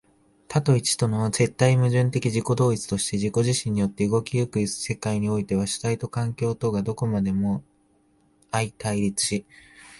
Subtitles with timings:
[0.47, 7.63] 多と一との絶対矛盾的自己同一として自己自身によって動き行く世界においては、主体と環境とがどこまでも
[8.51, 9.45] 相対立し、